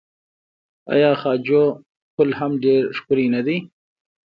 آیا 0.93 1.11
خواجو 1.21 1.63
پل 2.15 2.29
هم 2.39 2.51
ډیر 2.63 2.81
ښکلی 2.97 3.27
نه 3.35 3.41
دی؟ 3.45 3.57